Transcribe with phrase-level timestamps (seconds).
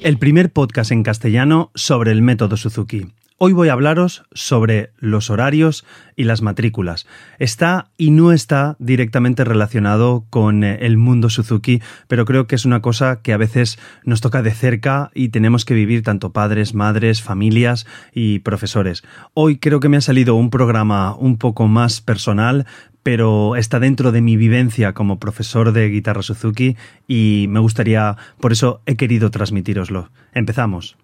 [0.00, 3.08] El primer podcast en castellano sobre el método Suzuki.
[3.36, 5.84] Hoy voy a hablaros sobre los horarios
[6.16, 7.06] y las matrículas.
[7.38, 12.64] Está y no está directamente relacionado con eh, el mundo Suzuki, pero creo que es
[12.64, 16.74] una cosa que a veces nos toca de cerca y tenemos que vivir tanto padres,
[16.74, 19.02] madres, familias y profesores.
[19.34, 22.66] Hoy creo que me ha salido un programa un poco más personal,
[23.10, 26.76] pero está dentro de mi vivencia como profesor de guitarra Suzuki
[27.06, 30.10] y me gustaría, por eso he querido transmitiroslo.
[30.34, 30.98] Empezamos.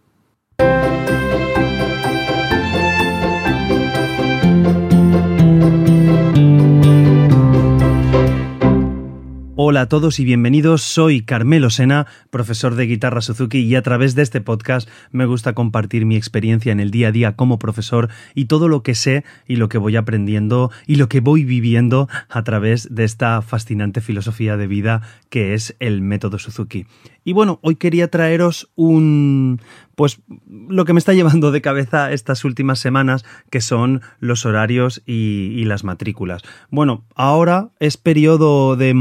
[9.56, 10.82] Hola a todos y bienvenidos.
[10.82, 15.52] Soy Carmelo Sena, profesor de guitarra Suzuki y a través de este podcast me gusta
[15.52, 19.22] compartir mi experiencia en el día a día como profesor y todo lo que sé
[19.46, 24.00] y lo que voy aprendiendo y lo que voy viviendo a través de esta fascinante
[24.00, 26.86] filosofía de vida que es el método Suzuki.
[27.22, 29.60] Y bueno, hoy quería traeros un
[29.94, 35.02] pues lo que me está llevando de cabeza estas últimas semanas, que son los horarios
[35.06, 36.42] y, las matrículas.
[36.68, 38.92] Bueno, ahora es periodo de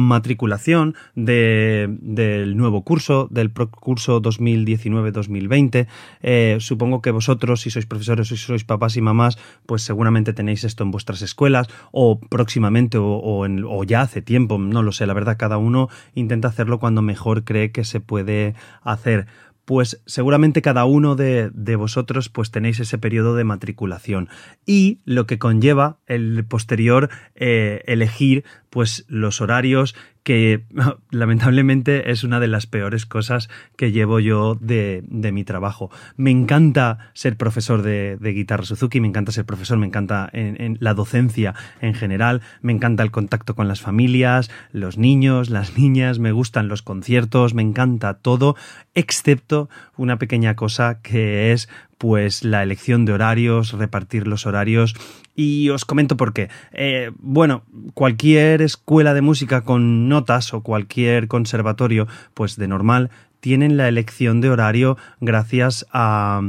[0.43, 5.87] matriculación del nuevo curso, del curso 2019-2020.
[6.21, 10.63] Eh, supongo que vosotros, si sois profesores si sois papás y mamás, pues seguramente tenéis
[10.63, 15.37] esto en vuestras escuelas o próximamente o, ya hace tiempo, no lo sé, la verdad,
[15.37, 19.27] cada uno intenta hacerlo cuando mejor cree que se puede hacer
[19.65, 24.29] pues seguramente cada uno de, vosotros pues tenéis ese periodo de matriculación
[24.65, 29.93] y lo que conlleva el posterior eh, elegir pues los horarios
[30.23, 30.65] que
[31.11, 35.91] lamentablemente es una de las peores cosas que llevo yo de, mi trabajo.
[36.17, 40.95] Me encanta ser profesor de, guitarra Suzuki, me encanta ser profesor, me encanta en, la
[40.95, 46.31] docencia en general, me encanta el contacto con las familias, los niños, las niñas, me
[46.31, 48.55] gustan los conciertos, me encanta todo,
[48.95, 51.69] excepto una pequeña cosa que es
[52.03, 54.93] pues la elección de horarios, repartir los horarios
[55.37, 56.49] y os comento por qué.
[56.73, 63.09] Eh, bueno, cualquier escuela de música con notas o cualquier conservatorio, pues de normal,
[63.39, 66.41] tienen la elección de horario gracias a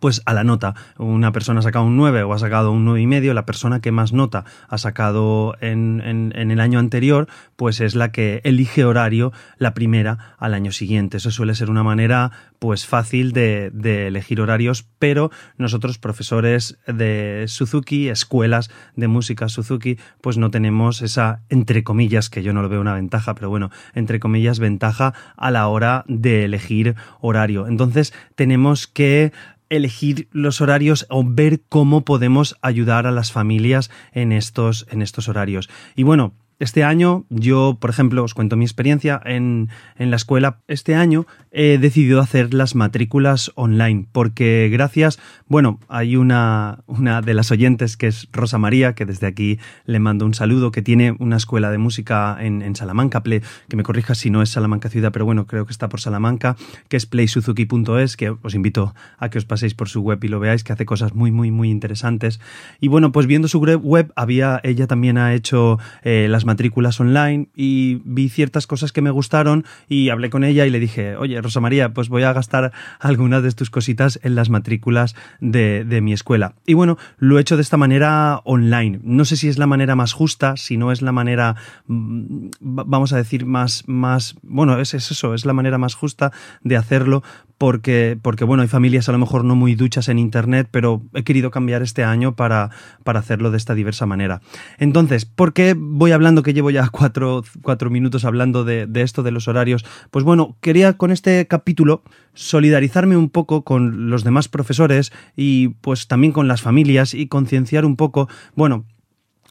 [0.00, 0.74] pues a la nota.
[0.98, 3.80] Una persona ha sacado un 9 o ha sacado un 9 y medio, la persona
[3.80, 8.84] que más nota ha sacado en, en, el año anterior, pues es la que elige
[8.84, 11.18] horario la primera al año siguiente.
[11.18, 17.44] Eso suele ser una manera pues fácil de, de elegir horarios, pero nosotros profesores de
[17.48, 22.68] Suzuki, escuelas de música Suzuki, pues no tenemos esa, entre comillas, que yo no lo
[22.68, 27.66] veo una ventaja, pero bueno, entre comillas, ventaja a la hora de elegir horario.
[27.66, 29.32] Entonces tenemos que
[29.72, 35.28] elegir los horarios o ver cómo podemos ayudar a las familias en estos, en estos
[35.28, 35.70] horarios.
[35.96, 39.68] Y bueno, este año, yo, por ejemplo, os cuento mi experiencia en,
[39.98, 40.58] en, la escuela.
[40.68, 45.18] Este año he decidido hacer las matrículas online porque gracias,
[45.48, 49.98] bueno, hay una, una de las oyentes que es Rosa María, que desde aquí le
[49.98, 54.14] mando un saludo, que tiene una escuela de música en, en Salamanca, que me corrija
[54.14, 56.54] si no es Salamanca ciudad, pero bueno, creo que está por Salamanca,
[56.88, 60.38] que es playsuzuki.es, que os invito a que os paséis por su web y lo
[60.38, 62.38] veáis, que hace cosas muy, muy, muy interesantes.
[62.78, 66.51] Y bueno, pues viendo su web, había, ella también ha hecho eh, las matrículas
[67.00, 71.16] online y vi ciertas cosas que me gustaron y hablé con ella y le dije,
[71.16, 75.84] oye, Rosa María, pues voy a gastar algunas de tus cositas en las matrículas de,
[75.84, 76.54] de mi escuela.
[76.66, 79.00] Y bueno, lo he hecho de esta manera online.
[79.02, 83.12] No sé si es la manera más justa, si no es la manera, mm, vamos
[83.12, 86.32] a decir, más, más, bueno, es, es eso, es la manera más justa
[86.62, 87.22] de hacerlo,
[87.62, 91.22] porque, porque bueno, hay familias a lo mejor no muy duchas en Internet, pero he
[91.22, 92.70] querido cambiar este año para,
[93.04, 94.40] para hacerlo de esta diversa manera.
[94.78, 99.22] Entonces, ¿por qué voy hablando que llevo ya cuatro, cuatro minutos hablando de, de esto
[99.22, 99.84] de los horarios?
[100.10, 102.02] Pues bueno, quería con este capítulo
[102.34, 107.84] solidarizarme un poco con los demás profesores y pues también con las familias y concienciar
[107.84, 108.86] un poco, bueno,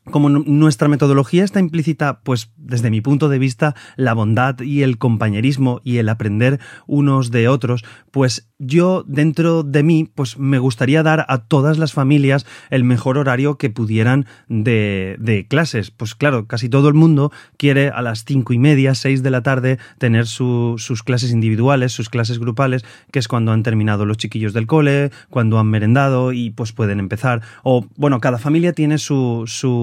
[0.09, 4.97] como nuestra metodología está implícita, pues desde mi punto de vista, la bondad y el
[4.97, 11.03] compañerismo y el aprender unos de otros, pues yo dentro de mí, pues me gustaría
[11.03, 15.91] dar a todas las familias el mejor horario que pudieran de, de clases.
[15.91, 19.41] Pues claro, casi todo el mundo quiere a las cinco y media, seis de la
[19.41, 24.53] tarde tener sus clases individuales, sus clases grupales, que es cuando han terminado los chiquillos
[24.53, 27.41] del cole, cuando han merendado y pues pueden empezar.
[27.63, 29.81] O bueno, cada familia tiene su, su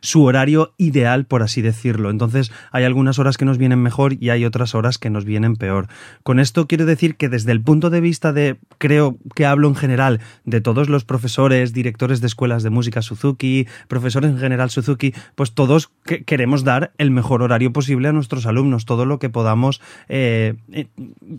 [0.00, 2.10] su, horario ideal, por así decirlo.
[2.10, 5.56] Entonces hay algunas horas que nos vienen mejor y hay otras horas que nos vienen
[5.56, 5.88] peor.
[6.22, 9.74] Con esto quiero decir que desde el punto de vista de, creo que hablo en
[9.74, 15.14] general de todos los profesores, directores de escuelas de música Suzuki, profesores en general Suzuki,
[15.34, 15.90] pues todos
[16.26, 20.88] queremos dar el mejor horario posible a nuestros alumnos, todo lo que podamos eh, eh,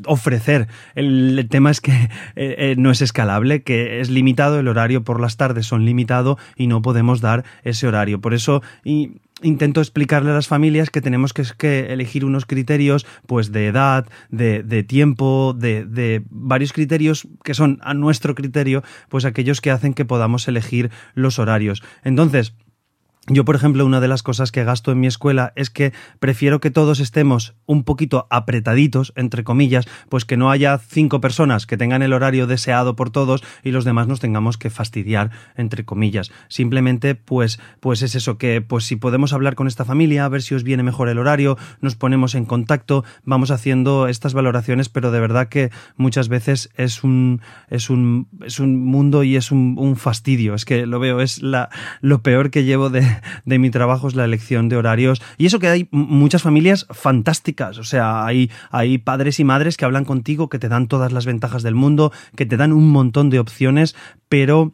[0.06, 0.68] ofrecer.
[0.96, 5.38] El, tema es que eh, no es escalable, que es limitado, el horario por las
[5.38, 8.20] tardes son limitado y no podemos dar ese horario.
[8.20, 13.52] Por eso y intento explicarle a las familias que tenemos que, elegir unos criterios pues
[13.52, 19.62] de edad, de, tiempo, de, de, varios criterios que son a nuestro criterio, pues aquellos
[19.62, 21.84] que hacen que podamos elegir los horarios.
[22.04, 22.54] Entonces,
[23.28, 26.60] yo, por ejemplo, una de las cosas que gasto en mi escuela es que prefiero
[26.60, 31.78] que todos estemos un poquito apretaditos, entre comillas, pues que no haya cinco personas que
[31.78, 36.34] tengan el horario deseado por todos y los demás nos tengamos que fastidiar, entre comillas.
[36.50, 40.42] Simplemente, pues, pues es eso, que pues si podemos hablar con esta familia, a ver
[40.42, 45.12] si os viene mejor el horario, nos ponemos en contacto, vamos haciendo estas valoraciones, pero
[45.12, 49.96] de verdad que muchas veces es un, es un, es un mundo y es un,
[49.96, 50.56] fastidio.
[50.56, 51.70] Es que lo veo, es la,
[52.02, 53.13] lo peor que llevo de,
[53.46, 55.22] de, mi trabajo es la elección de horarios.
[55.38, 57.78] Y eso que hay muchas familias fantásticas.
[57.78, 61.26] O sea, hay, hay padres y madres que hablan contigo, que te dan todas las
[61.26, 63.96] ventajas del mundo, que te dan un montón de opciones,
[64.30, 64.74] pero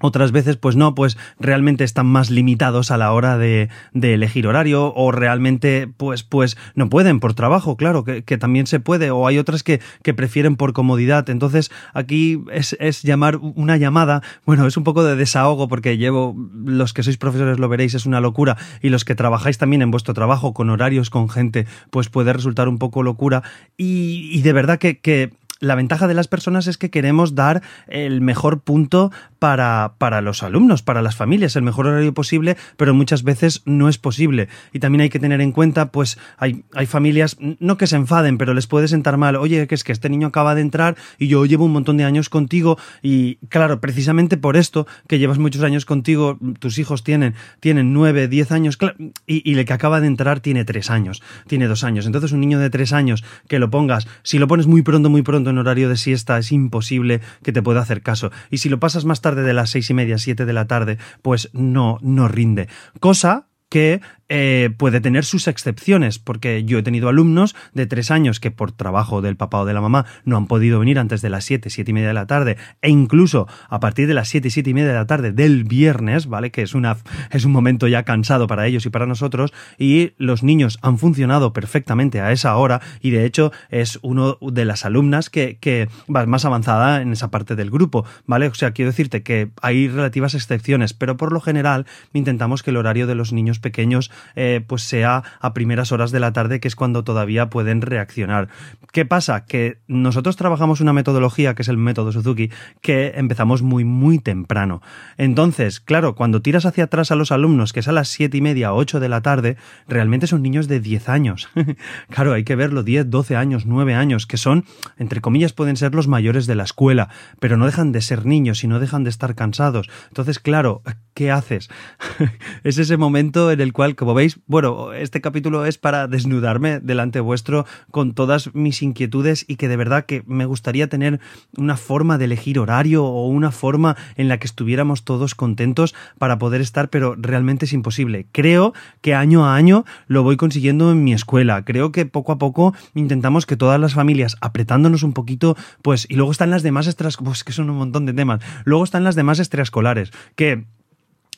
[0.00, 4.92] otras veces, pues no, pues realmente están más limitados a la hora de, elegir horario
[4.94, 9.26] o realmente, pues, pues no pueden por trabajo, claro, que, que también se puede, o
[9.26, 11.28] hay otras que, que, prefieren por comodidad.
[11.30, 16.36] Entonces, aquí es, es llamar una llamada, bueno, es un poco de desahogo porque llevo,
[16.64, 19.90] los que sois profesores lo veréis, es una locura, y los que trabajáis también en
[19.90, 23.42] vuestro trabajo con horarios, con gente, pues puede resultar un poco locura.
[23.76, 27.62] Y, y de verdad que, que la ventaja de las personas es que queremos dar
[27.86, 32.94] el mejor punto para, para los alumnos, para las familias, el mejor horario posible, pero
[32.94, 34.48] muchas veces no es posible.
[34.72, 38.38] Y también hay que tener en cuenta, pues hay, hay familias, no que se enfaden,
[38.38, 41.28] pero les puede sentar mal, oye, que es que este niño acaba de entrar y
[41.28, 45.62] yo llevo un montón de años contigo y claro, precisamente por esto, que llevas muchos
[45.62, 48.78] años contigo, tus hijos tienen, tienen nueve, diez años,
[49.26, 52.06] y, y el que acaba de entrar tiene tres años, tiene dos años.
[52.06, 55.22] Entonces un niño de tres años que lo pongas, si lo pones muy pronto, muy
[55.22, 58.30] pronto, en horario de siesta es imposible que te pueda hacer caso.
[58.50, 60.98] Y si lo pasas más tarde de las seis y media, siete de la tarde,
[61.22, 62.68] pues no, no rinde.
[63.00, 64.00] Cosa que
[64.32, 68.70] eh, puede tener sus excepciones, porque yo he tenido alumnos de tres años que por
[68.70, 71.68] trabajo del papá o de la mamá no han podido venir antes de las siete,
[71.68, 74.74] siete y media de la tarde, e incluso a partir de las siete, siete y
[74.74, 76.52] media de la tarde del viernes, ¿vale?
[76.52, 76.96] Que es, una,
[77.32, 81.52] es un momento ya cansado para ellos y para nosotros, y los niños han funcionado
[81.52, 86.24] perfectamente a esa hora, y de hecho es uno de las alumnas que, que va
[86.26, 88.46] más avanzada en esa parte del grupo, ¿vale?
[88.46, 92.76] O sea, quiero decirte que hay relativas excepciones, pero por lo general intentamos que el
[92.76, 96.68] horario de los niños pequeños eh, pues sea a primeras horas de la tarde, que
[96.68, 98.48] es cuando todavía pueden reaccionar.
[98.92, 99.44] ¿Qué pasa?
[99.44, 102.50] Que nosotros trabajamos una metodología, que es el método Suzuki,
[102.80, 104.82] que empezamos muy, muy temprano.
[105.16, 108.40] Entonces, claro, cuando tiras hacia atrás a los alumnos, que es a las siete y
[108.40, 109.56] media, ocho de la tarde,
[109.88, 111.48] realmente son niños de 10 años.
[112.10, 114.64] claro, hay que verlo, 10, 12 años, 9 años, que son,
[114.98, 117.08] entre comillas, pueden ser los mayores de la escuela,
[117.38, 119.88] pero no dejan de ser niños y no dejan de estar cansados.
[120.08, 120.82] Entonces, claro,
[121.14, 121.70] ¿qué haces?
[122.64, 127.20] es ese momento en el cual, como veis, bueno, este capítulo es para desnudarme delante
[127.20, 131.20] vuestro con todas mis inquietudes y que de verdad que me gustaría tener
[131.56, 136.38] una forma de elegir horario o una forma en la que estuviéramos todos contentos para
[136.38, 138.26] poder estar, pero realmente es imposible.
[138.32, 141.64] Creo que año a año lo voy consiguiendo en mi escuela.
[141.64, 146.14] Creo que poco a poco intentamos que todas las familias, apretándonos un poquito, pues, y
[146.14, 148.40] luego están las demás extras, pues que son un montón de temas.
[148.64, 150.64] Luego están las demás extraescolares, que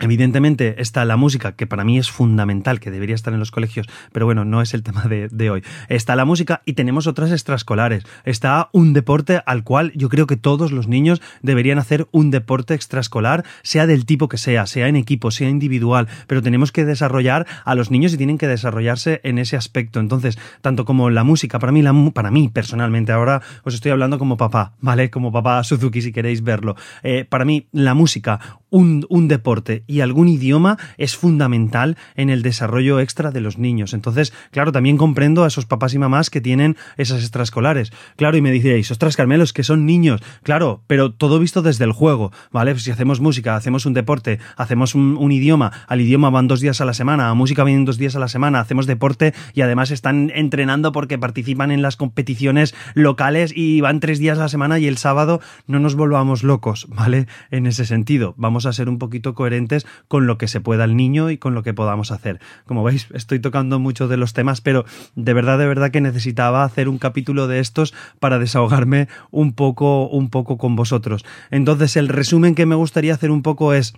[0.02, 3.86] Evidentemente está la música, que para mí es fundamental, que debería estar en los colegios,
[4.10, 5.62] pero bueno, no es el tema de, hoy.
[5.88, 8.02] Está la música y tenemos otras extraescolares.
[8.24, 12.74] Está un deporte al cual yo creo que todos los niños deberían hacer un deporte
[12.74, 17.46] extraescolar, sea del tipo que sea, sea en equipo, sea individual, pero tenemos que desarrollar
[17.64, 20.00] a los niños y tienen que desarrollarse en ese aspecto.
[20.00, 24.18] Entonces, tanto como la música, para mí, la, para mí personalmente, ahora os estoy hablando
[24.18, 25.10] como papá, ¿vale?
[25.10, 26.74] Como papá Suzuki si queréis verlo.
[27.04, 32.40] Eh, para mí, la música, un, un deporte y algún idioma es fundamental en el
[32.40, 33.92] desarrollo extra de los niños.
[33.92, 37.92] Entonces, claro, también comprendo a esos papás y mamás que tienen esas extraescolares.
[38.16, 40.22] Claro, y me diréis, ostras, Carmelos, que son niños.
[40.44, 42.78] Claro, pero todo visto desde el juego, ¿vale?
[42.78, 46.86] Si hacemos música, hacemos un deporte, hacemos un, idioma, al idioma van dos días a
[46.86, 50.32] la semana, a música vienen dos días a la semana, hacemos deporte y además están
[50.34, 54.86] entrenando porque participan en las competiciones locales y van tres días a la semana y
[54.86, 57.26] el sábado no nos volvamos locos, ¿vale?
[57.50, 60.96] En ese sentido, vamos a ser un poquito coherentes con lo que se pueda el
[60.96, 62.40] niño y con lo que podamos hacer.
[62.66, 64.84] Como veis, estoy tocando muchos de los temas, pero
[65.14, 70.08] de verdad, de verdad que necesitaba hacer un capítulo de estos para desahogarme un poco,
[70.08, 71.24] un poco con vosotros.
[71.50, 73.94] Entonces, el resumen que me gustaría hacer un poco es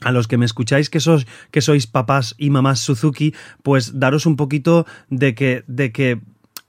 [0.00, 4.26] a los que me escucháis que sois, que sois papás y mamás Suzuki, pues daros
[4.26, 6.20] un poquito de que, de que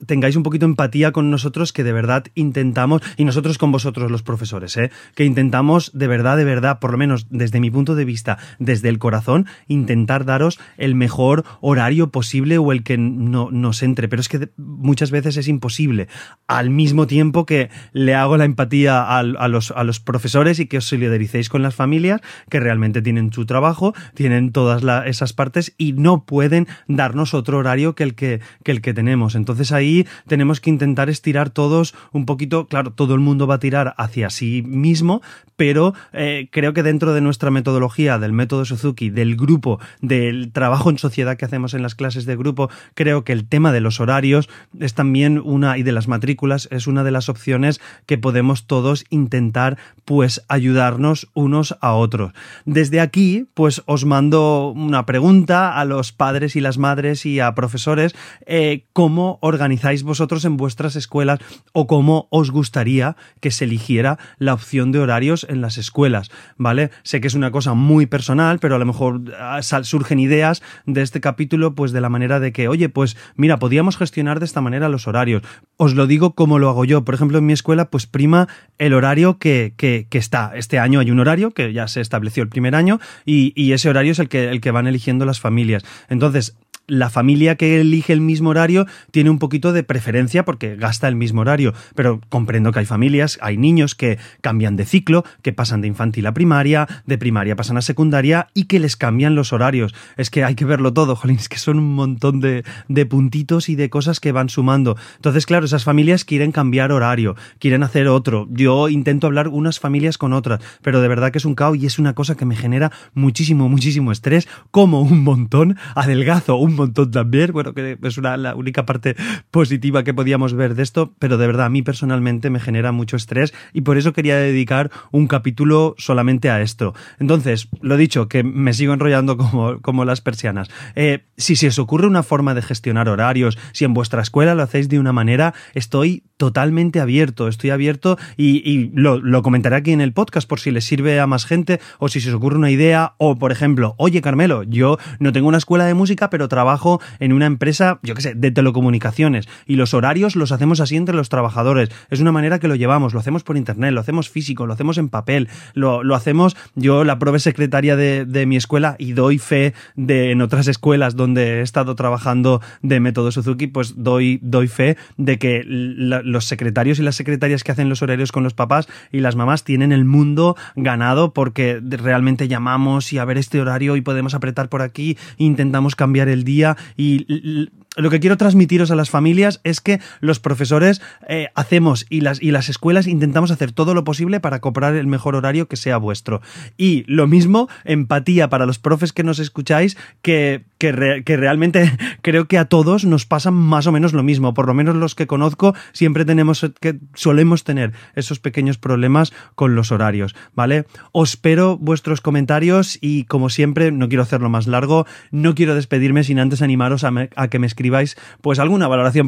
[0.05, 4.11] tengáis un poquito de empatía con nosotros, que de verdad intentamos, y nosotros con vosotros
[4.11, 4.91] los profesores, ¿eh?
[5.15, 8.89] que intentamos de verdad, de verdad, por lo menos desde mi punto de vista, desde
[8.89, 14.07] el corazón, intentar daros el mejor horario posible o el que no, nos entre.
[14.07, 16.07] Pero es que muchas veces es imposible.
[16.47, 20.77] Al mismo tiempo que le hago la empatía a, los, a los profesores y que
[20.77, 25.93] os solidaricéis con las familias que realmente tienen su trabajo, tienen todas esas partes y
[25.93, 29.35] no pueden darnos otro horario que el que, que el que tenemos.
[29.35, 29.92] Entonces ahí
[30.27, 34.29] tenemos que intentar estirar todos un poquito, claro, todo el mundo va a tirar hacia
[34.29, 35.21] sí mismo,
[35.55, 40.89] pero eh, creo que dentro de nuestra metodología, del método Suzuki, del grupo, del trabajo
[40.89, 43.99] en sociedad que hacemos en las clases de grupo, creo que el tema de los
[43.99, 48.65] horarios es también una, y de las matrículas, es una de las opciones que podemos
[48.65, 52.33] todos intentar, pues, ayudarnos unos a otros.
[52.65, 57.53] Desde aquí, pues, os mando una pregunta a los padres y las madres y a
[57.53, 61.39] profesores, eh, ¿cómo organizar vosotros en vuestras escuelas
[61.73, 66.91] o cómo os gustaría que se eligiera la opción de horarios en las escuelas, ¿vale?
[67.03, 71.01] Sé que es una cosa muy personal, pero a lo mejor ah, surgen ideas de
[71.01, 74.61] este capítulo pues de la manera de que, oye, pues mira, podríamos gestionar de esta
[74.61, 75.43] manera los horarios.
[75.77, 77.03] Os lo digo como lo hago yo.
[77.03, 78.47] Por ejemplo, en mi escuela pues prima
[78.77, 80.53] el horario que, que, está.
[80.55, 83.89] Este año hay un horario que ya se estableció el primer año y, y ese
[83.89, 85.83] horario es el que, el que van eligiendo las familias.
[86.07, 86.55] Entonces,
[86.87, 91.15] la familia que elige el mismo horario tiene un poquito de preferencia porque gasta el
[91.15, 95.81] mismo horario, pero comprendo que hay familias, hay niños que cambian de ciclo, que pasan
[95.81, 99.93] de infantil a primaria, de primaria pasan a secundaria y que les cambian los horarios.
[100.17, 103.69] Es que hay que verlo todo, jolín, es que son un montón de, de puntitos
[103.69, 104.97] y de cosas que van sumando.
[105.15, 108.47] Entonces, claro, esas familias quieren cambiar horario, quieren hacer otro.
[108.51, 111.85] Yo intento hablar unas familias con otras, pero de verdad que es un caos y
[111.85, 117.51] es una cosa que me genera muchísimo, muchísimo estrés, como un montón, adelgazo montón también,
[117.51, 119.15] bueno, que es una, la única parte
[119.51, 123.15] positiva que podíamos ver de esto, pero de verdad a mí personalmente me genera mucho
[123.15, 126.93] estrés y por eso quería dedicar un capítulo solamente a esto.
[127.19, 130.69] Entonces, lo dicho, que me sigo enrollando como, como las persianas.
[130.95, 134.63] Eh, si se os ocurre una forma de gestionar horarios, si en vuestra escuela lo
[134.63, 140.01] hacéis de una manera, estoy totalmente abierto, estoy abierto y, lo, lo, comentaré aquí en
[140.01, 142.71] el podcast por si les sirve a más gente o si se os ocurre una
[142.71, 146.62] idea o, por ejemplo, oye Carmelo, yo no tengo una escuela de música, pero trabajo
[146.63, 149.49] trabajo en una empresa, yo qué sé, de telecomunicaciones.
[149.67, 151.89] Y los horarios los hacemos así entre los trabajadores.
[152.09, 154.97] Es una manera que lo llevamos, lo hacemos por internet, lo hacemos físico, lo hacemos
[154.97, 159.39] en papel, lo, lo hacemos, yo la probé secretaria de, de, mi escuela y doy
[159.39, 164.69] fe de en otras escuelas donde he estado trabajando de método Suzuki, pues doy, doy
[164.69, 168.87] fe de que los secretarios y las secretarias que hacen los horarios con los papás
[169.11, 173.97] y las mamás tienen el mundo ganado porque realmente llamamos y a ver este horario
[173.97, 176.52] y podemos apretar por aquí, intentamos cambiar el día
[176.97, 182.21] y lo que quiero transmitiros a las familias es que los profesores eh, hacemos y
[182.21, 185.75] las, y las escuelas intentamos hacer todo lo posible para comprar el mejor horario que
[185.75, 186.41] sea vuestro.
[186.75, 192.57] Y lo mismo, empatía para los profes que nos escucháis, que, que, realmente creo que
[192.57, 194.53] a todos nos pasa más o menos lo mismo.
[194.53, 199.75] Por lo menos los que conozco siempre tenemos que solemos tener esos pequeños problemas con
[199.75, 200.85] los horarios, ¿vale?
[201.11, 206.23] Os espero vuestros comentarios y como siempre, no quiero hacerlo más largo, no quiero despedirme
[206.23, 209.27] sin antes animaros a, a que me escribáis escribáis pues alguna valoración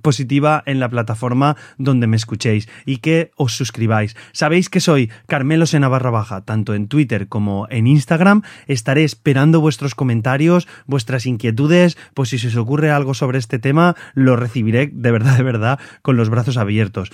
[0.00, 4.14] positiva en la plataforma donde me escuchéis y que os suscribáis.
[4.30, 8.42] Sabéis que soy Carmelo Sena barra baja, tanto en Twitter como en Instagram.
[8.68, 13.96] Estaré esperando vuestros comentarios, vuestras inquietudes, pues si se os ocurre algo sobre este tema,
[14.14, 17.10] lo recibiré de verdad, de verdad, con los brazos abiertos.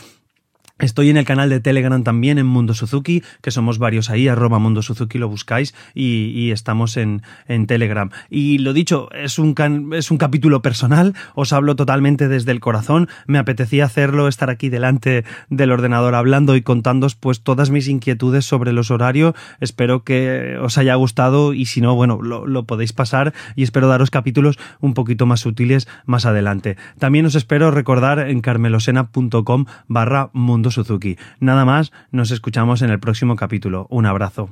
[0.81, 4.59] Estoy en el canal de Telegram también en Mundo Suzuki, que somos varios ahí, arroba
[4.59, 8.11] Mundo Suzuki lo buscáis y, estamos en, en, Telegram.
[8.31, 9.55] Y lo dicho, es un,
[9.93, 14.71] es un capítulo personal, os hablo totalmente desde el corazón, me apetecía hacerlo, estar aquí
[14.71, 20.57] delante del ordenador hablando y contándos pues todas mis inquietudes sobre los horarios, espero que
[20.63, 24.59] os haya gustado y si no, bueno, lo, lo podéis pasar y espero daros capítulos
[24.81, 26.79] un poquito más útiles más adelante.
[26.99, 31.17] También os espero recordar en carmelosena.com barra Mundo Suzuki.
[31.41, 33.87] Nada más, nos escuchamos en el próximo capítulo.
[33.91, 34.51] Un abrazo.